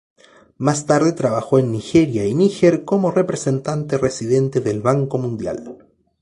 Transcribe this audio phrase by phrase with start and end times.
[0.57, 5.77] Más tarde trabajó en Nigeria y Níger como representante residente del Banco Mundial.